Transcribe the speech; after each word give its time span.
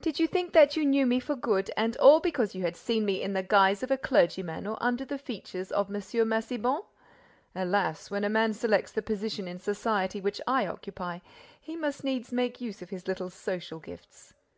"Did 0.00 0.18
you 0.18 0.26
think 0.26 0.54
that 0.54 0.78
you 0.78 0.86
knew 0.86 1.04
me 1.04 1.20
for 1.20 1.36
good 1.36 1.70
and 1.76 1.94
all 1.98 2.20
because 2.20 2.54
you 2.54 2.62
had 2.62 2.74
seen 2.74 3.04
me 3.04 3.20
in 3.20 3.34
the 3.34 3.42
guise 3.42 3.82
of 3.82 3.90
a 3.90 3.98
clergyman 3.98 4.66
or 4.66 4.78
under 4.80 5.04
the 5.04 5.18
features 5.18 5.70
of 5.70 5.90
M. 5.90 5.96
Massiban? 6.26 6.84
Alas, 7.54 8.10
when 8.10 8.24
a 8.24 8.30
man 8.30 8.54
selects 8.54 8.92
the 8.92 9.02
position 9.02 9.46
in 9.46 9.58
society 9.58 10.22
which 10.22 10.40
I 10.46 10.66
occupy, 10.66 11.18
he 11.60 11.76
must 11.76 12.02
needs 12.02 12.32
make 12.32 12.62
use 12.62 12.80
of 12.80 12.88
his 12.88 13.06
little 13.06 13.28
social 13.28 13.78
gifts! 13.78 14.32